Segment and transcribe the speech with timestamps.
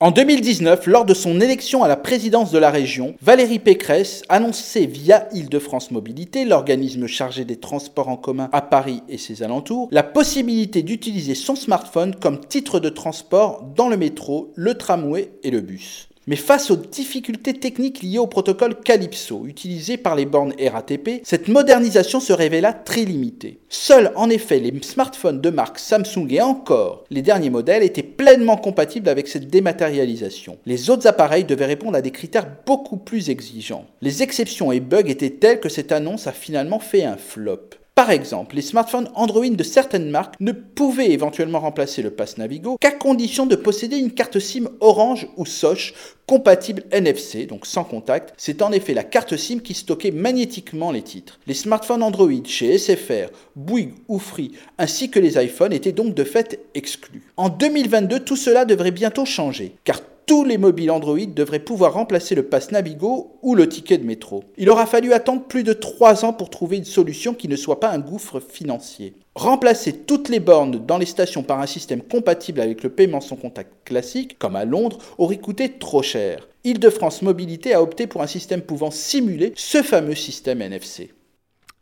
[0.00, 4.86] En 2019, lors de son élection à la présidence de la région, Valérie Pécresse annonçait
[4.86, 10.04] via Île-de-France Mobilité, l'organisme chargé des transports en commun à Paris et ses alentours, la
[10.04, 15.62] possibilité d'utiliser son smartphone comme titre de transport dans le métro, le tramway et le
[15.62, 16.08] bus.
[16.28, 21.48] Mais face aux difficultés techniques liées au protocole Calypso utilisé par les bornes RATP, cette
[21.48, 23.60] modernisation se révéla très limitée.
[23.70, 28.58] Seuls en effet les smartphones de marque Samsung et encore les derniers modèles étaient pleinement
[28.58, 30.58] compatibles avec cette dématérialisation.
[30.66, 33.86] Les autres appareils devaient répondre à des critères beaucoup plus exigeants.
[34.02, 37.70] Les exceptions et bugs étaient tels que cette annonce a finalement fait un flop.
[37.98, 42.76] Par exemple, les smartphones Android de certaines marques ne pouvaient éventuellement remplacer le Pass Navigo
[42.78, 48.34] qu'à condition de posséder une carte SIM Orange ou Soch compatible NFC, donc sans contact.
[48.36, 51.40] C'est en effet la carte SIM qui stockait magnétiquement les titres.
[51.48, 56.22] Les smartphones Android chez SFR, Bouygues ou Free, ainsi que les iPhones étaient donc de
[56.22, 57.24] fait exclus.
[57.36, 62.34] En 2022, tout cela devrait bientôt changer, car tous les mobiles Android devraient pouvoir remplacer
[62.34, 64.44] le pass Navigo ou le ticket de métro.
[64.58, 67.80] Il aura fallu attendre plus de 3 ans pour trouver une solution qui ne soit
[67.80, 69.14] pas un gouffre financier.
[69.34, 73.36] Remplacer toutes les bornes dans les stations par un système compatible avec le paiement sans
[73.36, 76.46] contact classique, comme à Londres, aurait coûté trop cher.
[76.62, 81.10] Île-de-France Mobilité a opté pour un système pouvant simuler ce fameux système NFC.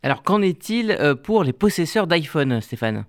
[0.03, 3.03] Alors qu'en est-il euh, pour les possesseurs d'iPhone, Stéphane?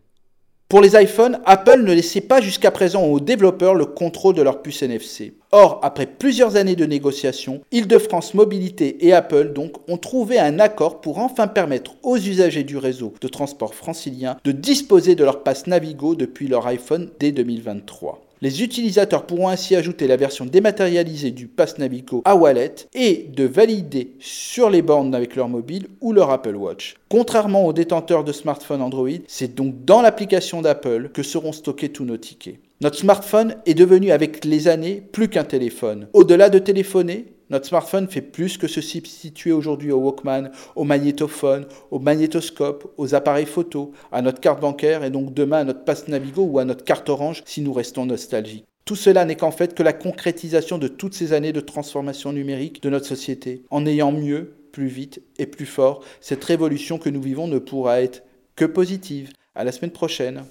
[0.68, 4.60] Pour les iPhones, Apple ne laissait pas jusqu'à présent aux développeurs le contrôle de leur
[4.60, 5.32] puce NFC.
[5.50, 11.00] Or, après plusieurs années de négociations, Île-de-France Mobilité et Apple donc ont trouvé un accord
[11.00, 15.66] pour enfin permettre aux usagers du réseau de transport francilien de disposer de leur passe
[15.66, 18.27] Navigo depuis leur iPhone dès 2023.
[18.40, 23.44] Les utilisateurs pourront ainsi ajouter la version dématérialisée du Pass Navigo à Wallet et de
[23.44, 26.94] valider sur les bornes avec leur mobile ou leur Apple Watch.
[27.08, 32.04] Contrairement aux détenteurs de smartphones Android, c'est donc dans l'application d'Apple que seront stockés tous
[32.04, 32.60] nos tickets.
[32.80, 36.06] Notre smartphone est devenu avec les années plus qu'un téléphone.
[36.12, 41.66] Au-delà de téléphoner, notre smartphone fait plus que se substituer aujourd'hui au Walkman, au magnétophone,
[41.90, 46.08] au magnétoscope, aux appareils photo, à notre carte bancaire et donc demain à notre passe
[46.08, 48.66] Navigo ou à notre carte Orange si nous restons nostalgiques.
[48.84, 52.82] Tout cela n'est qu'en fait que la concrétisation de toutes ces années de transformation numérique
[52.82, 53.62] de notre société.
[53.70, 58.00] En ayant mieux, plus vite et plus fort, cette révolution que nous vivons ne pourra
[58.00, 58.22] être
[58.56, 59.30] que positive.
[59.54, 60.44] À la semaine prochaine.